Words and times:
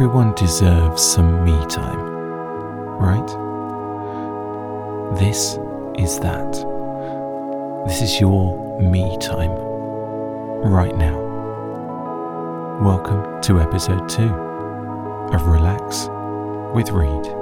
Everyone 0.00 0.32
deserves 0.32 1.02
some 1.02 1.44
me 1.44 1.52
time, 1.66 2.00
right? 2.96 3.28
This 5.18 5.58
is 5.98 6.18
that. 6.20 6.52
This 7.86 8.00
is 8.00 8.18
your 8.18 8.80
me 8.80 9.18
time 9.18 9.50
right 10.62 10.96
now. 10.96 11.18
Welcome 12.80 13.42
to 13.42 13.60
episode 13.60 14.08
2 14.08 14.22
of 15.34 15.46
Relax 15.46 16.08
with 16.74 16.88
Reed. 16.92 17.39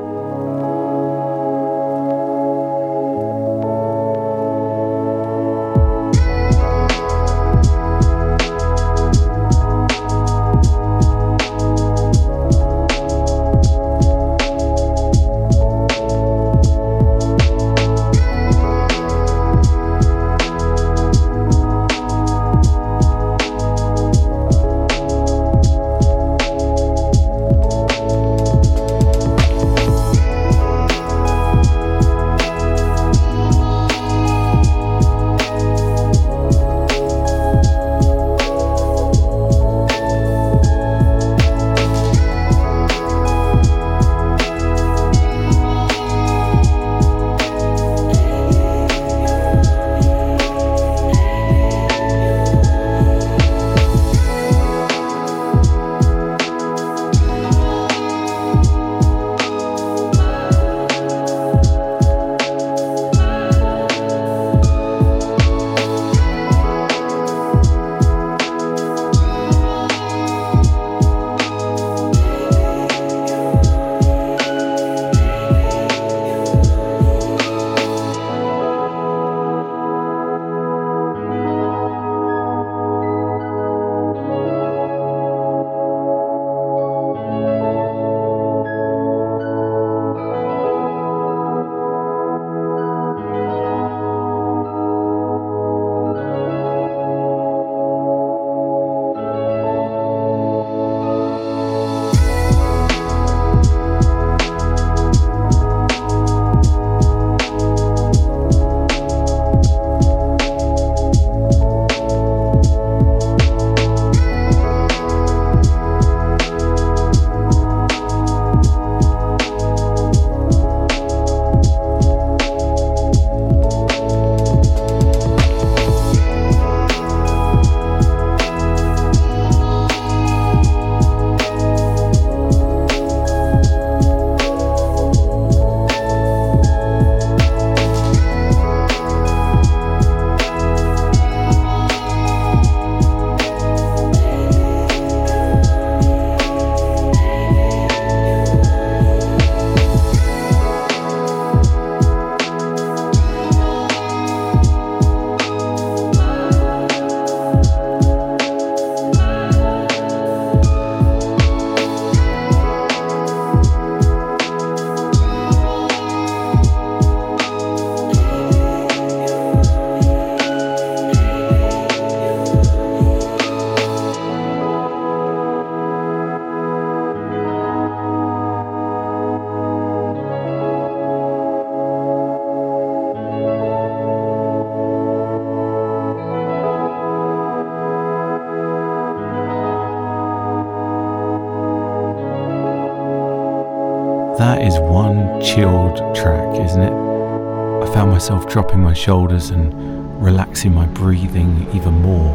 Chilled 195.43 195.99
track, 196.16 196.59
isn't 196.59 196.82
it? 196.82 196.91
I 196.91 197.94
found 197.94 198.10
myself 198.10 198.49
dropping 198.49 198.81
my 198.81 198.93
shoulders 198.93 199.50
and 199.50 199.72
relaxing 200.21 200.75
my 200.75 200.87
breathing 200.87 201.65
even 201.72 201.94
more 202.03 202.34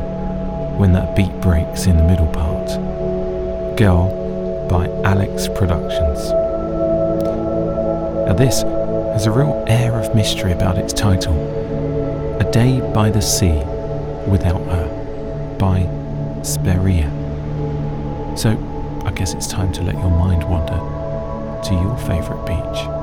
when 0.78 0.94
that 0.94 1.14
beat 1.14 1.34
breaks 1.42 1.86
in 1.86 1.98
the 1.98 2.04
middle 2.04 2.28
part. 2.28 2.68
Girl 3.78 4.08
by 4.70 4.88
Alex 5.04 5.50
Productions. 5.50 6.32
Now, 8.26 8.36
this 8.36 8.62
has 8.62 9.26
a 9.26 9.32
real 9.32 9.66
air 9.68 10.00
of 10.00 10.16
mystery 10.16 10.54
about 10.54 10.78
its 10.78 10.94
title 10.94 11.36
A 12.40 12.50
Day 12.52 12.80
by 12.94 13.10
the 13.10 13.22
Sea 13.22 13.62
Without 14.30 14.62
Her 14.62 15.58
by 15.60 15.80
Spheriá. 16.42 17.10
So, 18.40 18.52
I 19.06 19.12
guess 19.12 19.34
it's 19.34 19.48
time 19.48 19.74
to 19.74 19.82
let 19.82 19.96
your 19.96 20.10
mind 20.10 20.46
wander 20.46 20.93
to 21.74 21.82
your 21.82 21.98
favourite 21.98 22.46
beach. 22.46 23.03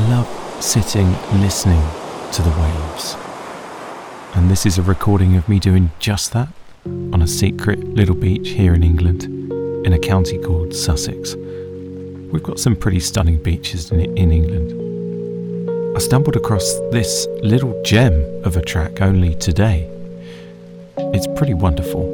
I 0.00 0.08
love 0.08 0.64
sitting 0.64 1.12
listening 1.42 1.82
to 2.32 2.40
the 2.40 2.48
waves. 2.48 3.16
And 4.34 4.50
this 4.50 4.64
is 4.64 4.78
a 4.78 4.82
recording 4.82 5.36
of 5.36 5.46
me 5.46 5.58
doing 5.58 5.90
just 5.98 6.32
that 6.32 6.48
on 6.86 7.20
a 7.20 7.26
secret 7.26 7.84
little 7.84 8.14
beach 8.14 8.48
here 8.48 8.72
in 8.72 8.82
England 8.82 9.24
in 9.84 9.92
a 9.92 9.98
county 9.98 10.38
called 10.38 10.74
Sussex. 10.74 11.34
We've 12.32 12.42
got 12.42 12.58
some 12.58 12.76
pretty 12.76 13.00
stunning 13.00 13.42
beaches 13.42 13.90
in, 13.90 14.00
in 14.16 14.32
England. 14.32 15.94
I 15.94 15.98
stumbled 16.00 16.36
across 16.36 16.64
this 16.92 17.26
little 17.42 17.78
gem 17.82 18.14
of 18.44 18.56
a 18.56 18.62
track 18.62 19.02
only 19.02 19.34
today. 19.34 19.86
It's 20.96 21.26
pretty 21.36 21.52
wonderful, 21.52 22.06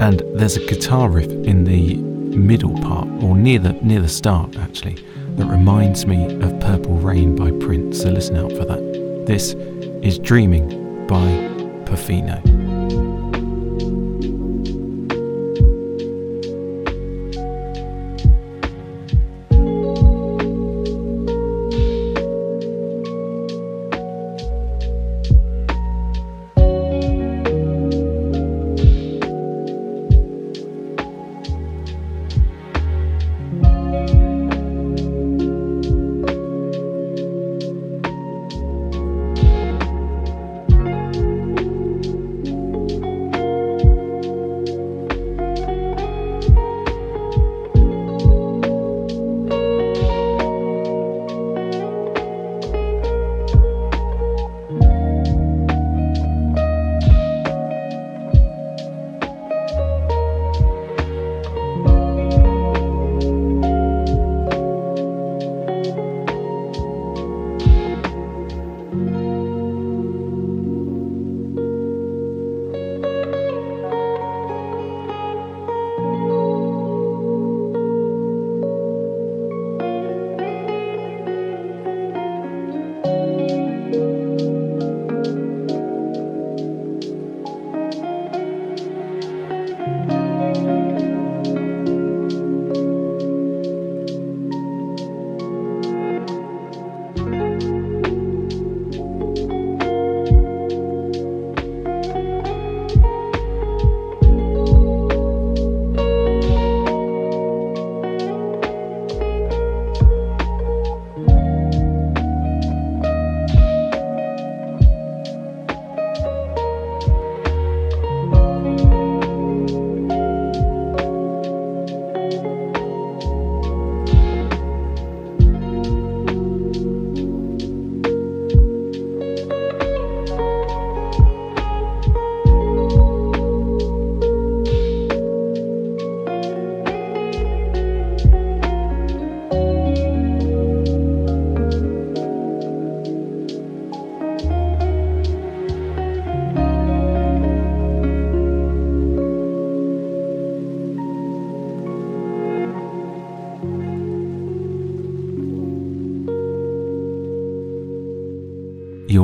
and 0.00 0.22
there's 0.38 0.56
a 0.56 0.66
guitar 0.66 1.10
riff 1.10 1.30
in 1.30 1.64
the 1.64 2.15
middle 2.36 2.74
part, 2.82 3.08
or 3.22 3.36
near 3.36 3.58
the 3.58 3.72
near 3.72 4.00
the 4.00 4.08
start 4.08 4.56
actually, 4.56 4.96
that 5.36 5.46
reminds 5.46 6.06
me 6.06 6.24
of 6.40 6.58
Purple 6.60 6.96
Rain 6.96 7.34
by 7.34 7.50
Prince. 7.64 8.00
So 8.00 8.10
listen 8.10 8.36
out 8.36 8.52
for 8.52 8.64
that. 8.64 9.24
This 9.26 9.54
is 10.02 10.18
Dreaming 10.18 11.06
by 11.06 11.26
Pufino. 11.84 12.55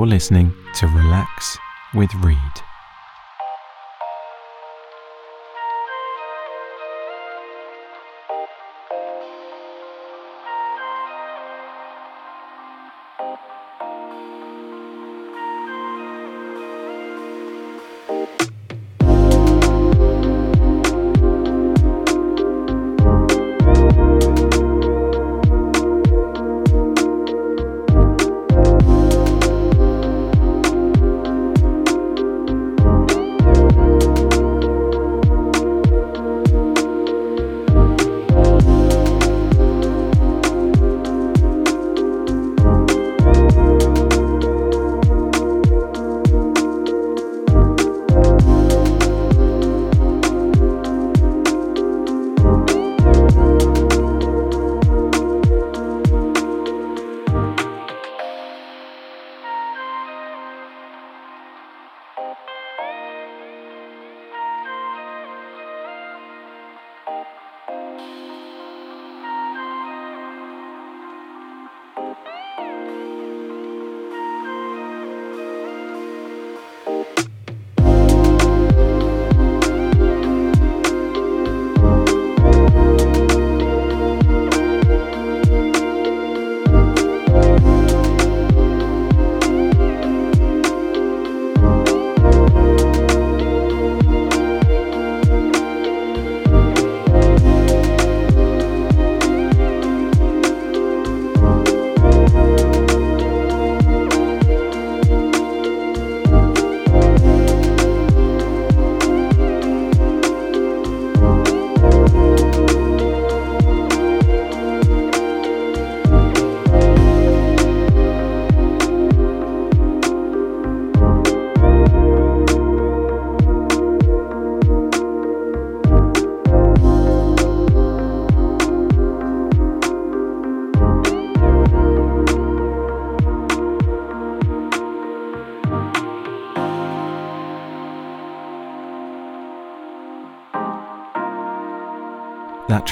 You're 0.02 0.08
listening 0.08 0.52
to 0.80 0.88
Relax 0.88 1.56
with 1.94 2.12
Reed. 2.24 2.36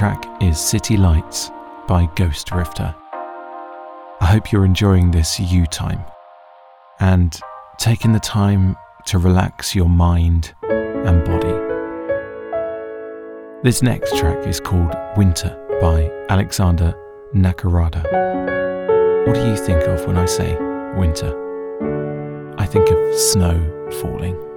Track 0.01 0.25
is 0.43 0.59
City 0.59 0.97
Lights 0.97 1.51
by 1.87 2.07
Ghostrifter. 2.17 2.97
I 4.23 4.25
hope 4.25 4.51
you're 4.51 4.65
enjoying 4.65 5.11
this 5.11 5.39
you 5.39 5.67
time 5.67 6.03
and 7.01 7.39
taking 7.77 8.15
the 8.15 8.19
time 8.19 8.79
to 9.09 9.19
relax 9.19 9.75
your 9.75 9.91
mind 9.91 10.55
and 10.63 11.23
body. 11.27 11.53
This 13.63 13.83
next 13.83 14.17
track 14.17 14.47
is 14.47 14.59
called 14.59 14.97
Winter 15.19 15.55
by 15.83 16.11
Alexander 16.31 16.95
Nakarada. 17.35 18.03
What 19.27 19.35
do 19.35 19.47
you 19.47 19.57
think 19.59 19.83
of 19.83 20.07
when 20.07 20.17
I 20.17 20.25
say 20.25 20.57
winter? 20.97 22.55
I 22.57 22.65
think 22.65 22.89
of 22.89 23.19
snow 23.19 23.91
falling. 24.01 24.50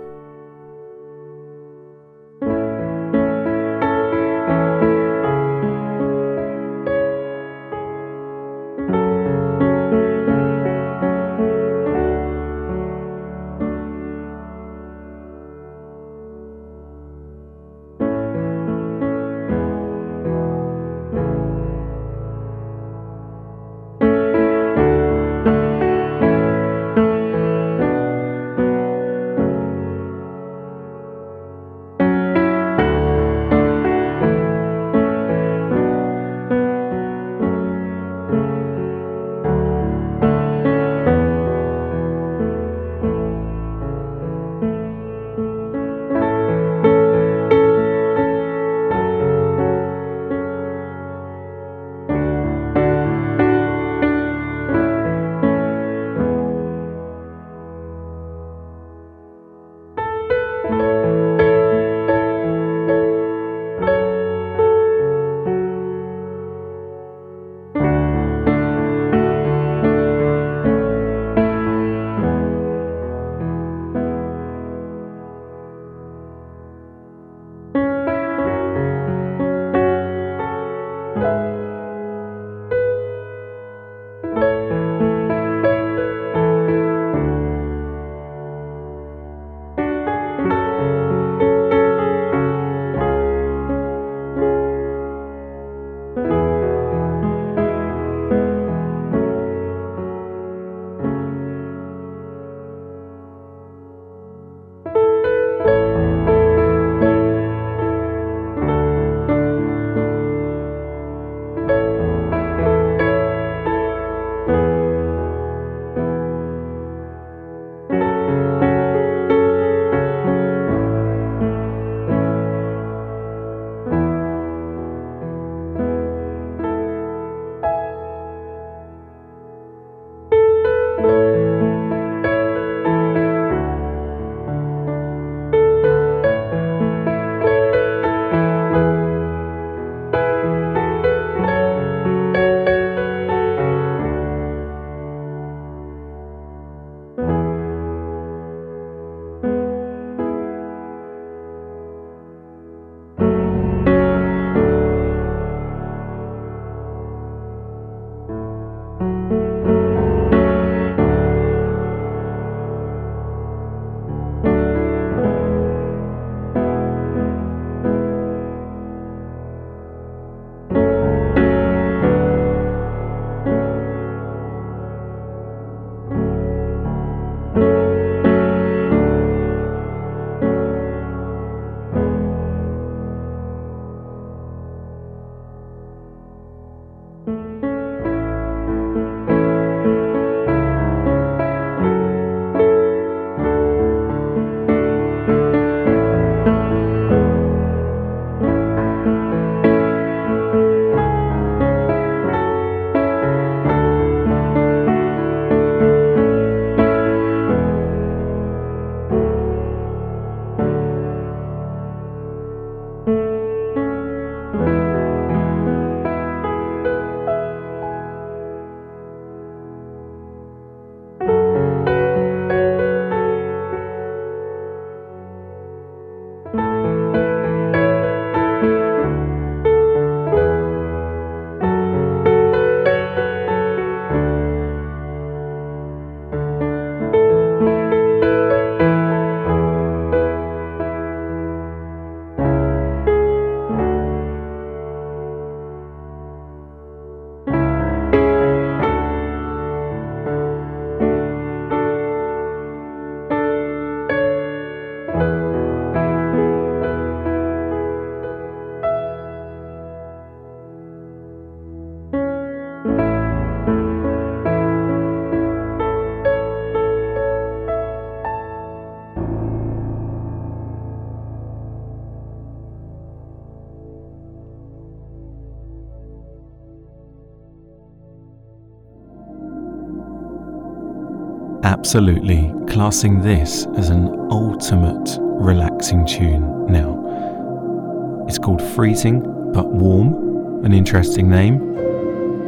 Absolutely 281.63 282.53
classing 282.67 283.21
this 283.21 283.65
as 283.77 283.89
an 283.89 284.09
ultimate 284.29 285.17
relaxing 285.21 286.05
tune 286.05 286.67
now. 286.67 288.25
It's 288.27 288.37
called 288.37 288.61
Freezing 288.61 289.21
But 289.53 289.67
Warm, 289.67 290.65
an 290.65 290.73
interesting 290.73 291.29
name, 291.29 291.59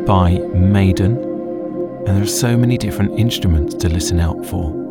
by 0.06 0.32
Meydän, 0.54 1.16
and 2.06 2.08
there 2.08 2.24
are 2.24 2.28
so 2.28 2.58
many 2.58 2.78
different 2.78 3.18
instruments 3.18 3.74
to 3.76 3.88
listen 3.88 4.20
out 4.20 4.46
for. 4.46 4.85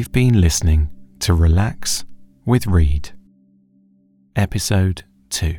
You've 0.00 0.12
been 0.12 0.40
listening 0.40 0.88
to 1.18 1.34
Relax 1.34 2.06
with 2.46 2.66
Reed, 2.66 3.10
Episode 4.34 5.04
2. 5.28 5.58